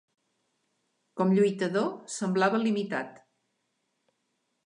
[1.21, 3.23] Com lluitador, semblava limitat.